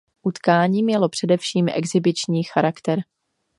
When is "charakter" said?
2.43-2.99